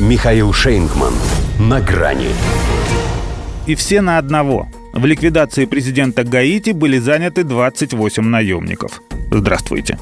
Михаил 0.00 0.52
Шейнгман. 0.52 1.14
На 1.60 1.80
грани. 1.80 2.30
И 3.68 3.76
все 3.76 4.00
на 4.00 4.18
одного. 4.18 4.68
В 4.92 5.06
ликвидации 5.06 5.66
президента 5.66 6.24
Гаити 6.24 6.70
были 6.70 6.98
заняты 6.98 7.44
28 7.44 8.24
наемников. 8.24 9.00
Здравствуйте. 9.30 10.00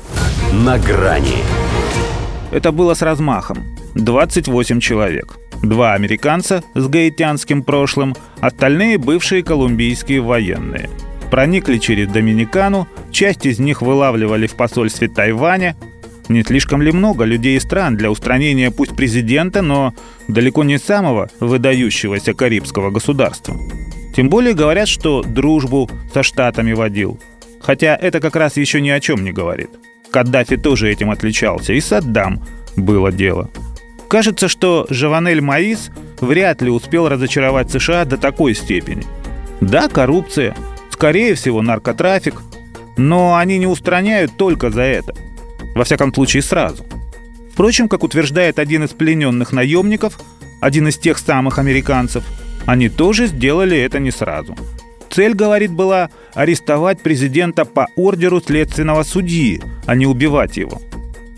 На 0.50 0.78
грани. 0.78 1.44
Это 2.52 2.72
было 2.72 2.94
с 2.94 3.02
размахом. 3.02 3.64
28 3.94 4.80
человек. 4.80 5.36
Два 5.62 5.92
американца 5.92 6.64
с 6.74 6.88
гаитянским 6.88 7.62
прошлым, 7.62 8.16
остальные 8.40 8.96
бывшие 8.96 9.42
колумбийские 9.42 10.22
военные. 10.22 10.88
Проникли 11.30 11.76
через 11.76 12.08
Доминикану, 12.08 12.88
часть 13.10 13.44
из 13.44 13.58
них 13.58 13.82
вылавливали 13.82 14.46
в 14.46 14.54
посольстве 14.54 15.08
Тайваня, 15.08 15.76
не 16.28 16.42
слишком 16.42 16.82
ли 16.82 16.92
много 16.92 17.24
людей 17.24 17.56
и 17.56 17.60
стран 17.60 17.96
для 17.96 18.10
устранения 18.10 18.70
пусть 18.70 18.94
президента, 18.94 19.62
но 19.62 19.94
далеко 20.28 20.64
не 20.64 20.78
самого 20.78 21.30
выдающегося 21.40 22.34
карибского 22.34 22.90
государства? 22.90 23.56
Тем 24.14 24.28
более 24.28 24.54
говорят, 24.54 24.88
что 24.88 25.22
дружбу 25.22 25.90
со 26.12 26.22
Штатами 26.22 26.72
водил. 26.72 27.18
Хотя 27.60 27.96
это 27.96 28.20
как 28.20 28.36
раз 28.36 28.56
еще 28.56 28.80
ни 28.80 28.90
о 28.90 29.00
чем 29.00 29.24
не 29.24 29.32
говорит. 29.32 29.70
Каддафи 30.10 30.56
тоже 30.56 30.90
этим 30.90 31.10
отличался, 31.10 31.72
и 31.72 31.80
Саддам 31.80 32.42
было 32.76 33.10
дело. 33.10 33.50
Кажется, 34.08 34.48
что 34.48 34.86
Жаванель 34.90 35.40
Маис 35.40 35.90
вряд 36.20 36.60
ли 36.60 36.70
успел 36.70 37.08
разочаровать 37.08 37.70
США 37.70 38.04
до 38.04 38.18
такой 38.18 38.54
степени. 38.54 39.04
Да, 39.62 39.88
коррупция, 39.88 40.54
скорее 40.90 41.34
всего, 41.34 41.62
наркотрафик, 41.62 42.42
но 42.98 43.36
они 43.36 43.58
не 43.58 43.66
устраняют 43.66 44.36
только 44.36 44.70
за 44.70 44.82
это– 44.82 45.14
во 45.74 45.84
всяком 45.84 46.12
случае, 46.12 46.42
сразу. 46.42 46.84
Впрочем, 47.52 47.88
как 47.88 48.02
утверждает 48.02 48.58
один 48.58 48.84
из 48.84 48.90
плененных 48.90 49.52
наемников, 49.52 50.18
один 50.60 50.88
из 50.88 50.96
тех 50.96 51.18
самых 51.18 51.58
американцев, 51.58 52.24
они 52.66 52.88
тоже 52.88 53.26
сделали 53.26 53.78
это 53.78 53.98
не 53.98 54.10
сразу. 54.10 54.56
Цель, 55.10 55.34
говорит, 55.34 55.70
была 55.70 56.08
арестовать 56.32 57.02
президента 57.02 57.64
по 57.66 57.88
ордеру 57.96 58.40
следственного 58.40 59.02
судьи, 59.02 59.60
а 59.86 59.94
не 59.94 60.06
убивать 60.06 60.56
его. 60.56 60.80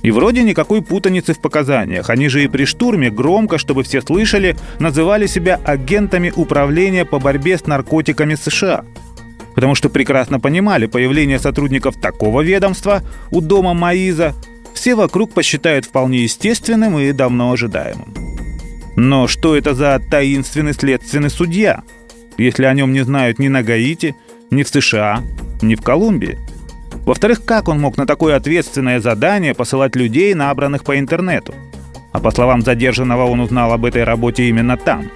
И 0.03 0.11
вроде 0.11 0.43
никакой 0.43 0.83
путаницы 0.83 1.33
в 1.33 1.41
показаниях. 1.41 2.11
Они 2.11 2.29
же 2.29 2.45
и 2.45 2.49
при 2.49 2.67
штурме 2.67 3.11
громко, 3.11 3.59
чтобы 3.59 3.83
все 3.83 4.03
слышали, 4.03 4.55
называли 4.79 5.27
себя 5.27 5.59
агентами 5.65 6.33
управления 6.37 7.05
по 7.05 7.19
борьбе 7.19 7.59
с 7.59 7.67
наркотиками 7.67 8.35
США– 8.35 8.85
потому 9.55 9.75
что 9.75 9.89
прекрасно 9.89 10.41
понимали 10.41 10.87
появление 10.87 11.39
сотрудников 11.39 11.97
такого 11.97 12.43
ведомства 12.43 13.03
у 13.31 13.41
дома 13.41 13.75
Маиза 13.75 14.35
все 14.75 14.95
вокруг 14.95 15.33
посчитают 15.33 15.85
вполне 15.85 16.25
естественным 16.25 16.99
и 16.99 17.13
давно 17.13 17.53
ожидаемым. 17.53 18.13
Но 18.97 19.27
что 19.27 19.57
это 19.57 19.75
за 19.75 20.01
таинственный 20.11 20.73
следственный 20.73 21.31
судья, 21.31 21.83
если 22.37 22.65
о 22.65 22.75
нем 22.75 22.93
не 22.93 23.03
знают 23.03 23.39
ни 23.39 23.49
на 23.49 23.63
Гаити, 23.63 24.15
ни 24.51 24.63
в 24.63 24.69
США, 24.69 25.23
ни 25.63 25.75
в 25.75 25.83
Колумбии? 25.83 26.39
Во-вторых, 27.05 27.45
как 27.45 27.69
он 27.69 27.81
мог 27.81 27.97
на 27.97 28.07
такое 28.07 28.37
ответственное 28.37 29.01
задание 29.01 29.55
посылать 29.55 29.95
людей, 29.97 30.35
набранных 30.35 30.85
по 30.85 30.99
интернету? 30.99 31.55
А 32.13 32.21
по 32.21 32.31
словам 32.31 32.63
задержанного, 32.63 33.27
он 33.27 33.41
узнал 33.41 33.73
об 33.73 33.85
этой 33.85 34.05
работе 34.05 34.49
именно 34.49 34.77
там. 34.77 35.11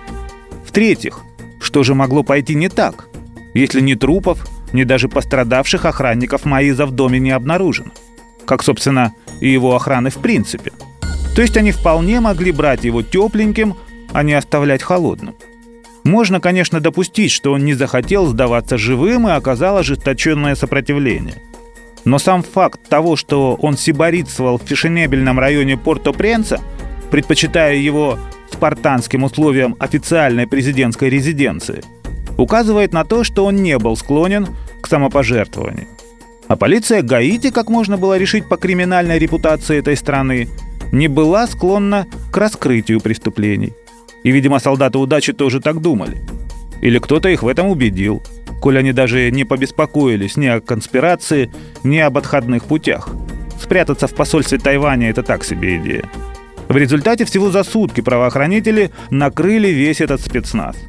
В-третьих, 0.67 1.21
что 1.61 1.83
же 1.85 1.95
могло 1.95 2.23
пойти 2.25 2.55
не 2.55 2.69
так? 2.69 3.08
Если 3.59 3.81
ни 3.81 3.95
трупов, 3.95 4.47
ни 4.73 4.85
даже 4.85 5.09
пострадавших 5.09 5.85
охранников 5.85 6.45
Маиза 6.45 6.87
в 6.87 6.93
доме 6.93 7.19
не 7.19 7.31
обнаружено. 7.31 7.91
Как, 8.47 8.63
собственно, 8.63 9.15
и 9.41 9.49
его 9.49 9.75
охраны 9.75 10.11
в 10.11 10.17
принципе. 10.17 10.73
То 11.35 11.43
есть 11.43 11.57
они 11.57 11.73
вполне 11.73 12.21
могли 12.21 12.53
брать 12.53 12.85
его 12.85 13.03
тепленьким, 13.03 13.77
а 14.13 14.23
не 14.23 14.35
оставлять 14.35 14.83
холодным. 14.83 15.35
Можно, 16.05 16.41
конечно, 16.41 16.81
допустить, 16.81 17.31
что 17.31 17.53
он 17.53 17.65
не 17.65 17.75
захотел 17.75 18.27
сдаваться 18.27 18.79
живым 18.79 19.29
и 19.29 19.33
оказал 19.33 19.77
ожесточенное 19.77 20.55
сопротивление. 20.55 21.35
Но 22.05 22.19
сам 22.19 22.43
факт 22.43 22.81
того, 22.89 23.17
что 23.17 23.55
он 23.61 23.77
сиборитствовал 23.77 24.59
в 24.59 24.63
фешенебельном 24.63 25.39
районе 25.39 25.77
Порто-Пренса, 25.77 26.61
предпочитая 27.11 27.77
его 27.77 28.19
спартанским 28.51 29.25
условиям 29.25 29.77
официальной 29.79 30.47
президентской 30.47 31.11
резиденции– 31.11 31.83
указывает 32.39 32.95
на 32.95 33.05
то, 33.05 33.25
что 33.25 33.45
он 33.45 33.57
не 33.57 33.77
был 33.79 33.97
склонен 33.97 34.49
к 34.81 34.87
самопожертвованию. 34.87 35.89
А 36.47 36.57
полиция 36.57 37.03
Гаити, 37.03 37.51
как 37.51 37.69
можно 37.69 37.99
было 37.99 38.17
решить 38.17 38.49
по 38.49 38.57
криминальной 38.57 39.19
репутации 39.19 39.79
этой 39.79 39.97
страны, 39.97 40.49
не 40.93 41.09
была 41.09 41.47
склонна 41.47 42.07
к 42.33 42.37
раскрытию 42.39 43.01
преступлений. 43.01 43.75
И, 44.23 44.31
видимо, 44.31 44.59
солдаты 44.59 44.97
удачи 44.97 45.35
тоже 45.35 45.61
так 45.61 45.83
думали. 45.83 46.23
Или 46.81 46.99
кто-то 46.99 47.29
их 47.29 47.43
в 47.43 47.49
этом 47.49 47.69
убедил, 47.69 48.23
коль 48.63 48.79
они 48.79 48.93
даже 48.93 49.31
не 49.31 49.45
побеспокоились 49.45 50.37
ни 50.37 50.47
о 50.47 50.61
конспирации, 50.61 51.51
ни 51.83 51.99
об 51.99 52.17
отходных 52.17 52.65
путях. 52.65 53.11
Спрятаться 53.61 54.07
в 54.07 54.15
посольстве 54.15 54.59
Тайваня– 54.59 55.11
это 55.11 55.23
так 55.23 55.45
себе 55.45 55.77
идея. 55.77 56.05
В 56.69 56.77
результате 56.77 57.25
всего 57.25 57.51
за 57.51 57.65
сутки 57.65 58.01
правоохранители 58.01 58.91
накрыли 59.11 59.69
весь 59.69 60.01
этот 60.01 60.21
спецназ– 60.21 60.77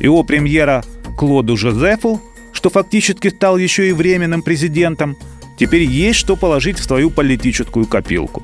его 0.00 0.22
премьера 0.22 0.84
Клоду 1.16 1.56
Жозефу, 1.56 2.20
что 2.52 2.70
фактически 2.70 3.28
стал 3.28 3.58
еще 3.58 3.88
и 3.88 3.92
временным 3.92 4.42
президентом, 4.42 5.16
теперь 5.58 5.82
есть 5.82 6.18
что 6.18 6.36
положить 6.36 6.78
в 6.78 6.84
свою 6.84 7.10
политическую 7.10 7.86
копилку. 7.86 8.42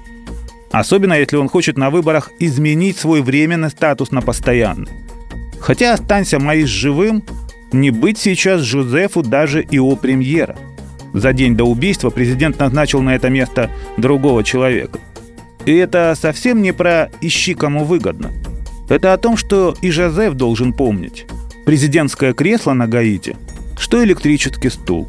Особенно 0.71 1.15
если 1.15 1.37
он 1.37 1.49
хочет 1.49 1.77
на 1.77 1.91
выборах 1.91 2.31
изменить 2.39 2.97
свой 2.97 3.22
временный 3.22 3.71
статус 3.71 4.10
на 4.10 4.21
постоянный. 4.21 4.91
Хотя 5.59 5.94
останься 5.94 6.39
Маис 6.39 6.69
живым, 6.69 7.25
не 7.72 7.91
быть 7.91 8.19
сейчас 8.19 8.62
Жозефу 8.62 9.22
даже 9.22 9.62
и 9.62 9.78
о 9.78 9.97
премьера. 9.97 10.56
За 11.12 11.33
день 11.33 11.56
до 11.56 11.65
убийства 11.65 12.10
президент 12.10 12.59
назначил 12.60 13.03
на 13.03 13.16
это 13.16 13.31
место 13.31 13.71
другого 13.97 14.44
человека. 14.44 14.99
И 15.66 15.75
это 15.75 16.16
совсем 16.21 16.62
не 16.62 16.72
про 16.72 17.10
«ищи 17.21 17.55
кому 17.55 17.84
выгодно». 17.84 18.31
Это 18.89 19.12
о 19.12 19.19
том, 19.19 19.37
что 19.37 19.75
и 19.83 19.91
Жозеф 19.91 20.34
должен 20.34 20.72
помнить 20.72 21.27
президентское 21.71 22.33
кресло 22.33 22.73
на 22.73 22.89
Гаити, 22.89 23.37
что 23.79 24.03
электрический 24.03 24.71
стул. 24.71 25.07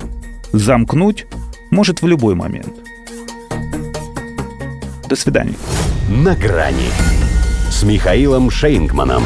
Замкнуть 0.52 1.26
может 1.72 2.04
в 2.04 2.08
любой 2.08 2.36
момент. 2.36 2.76
До 5.10 5.16
свидания. 5.16 5.56
На 6.08 6.36
грани 6.36 6.92
с 7.72 7.82
Михаилом 7.82 8.52
Шейнгманом. 8.52 9.24